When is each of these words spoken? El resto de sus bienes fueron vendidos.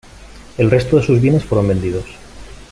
El 0.57 0.71
resto 0.71 0.95
de 0.97 1.03
sus 1.03 1.21
bienes 1.21 1.45
fueron 1.45 1.67
vendidos. 1.67 2.05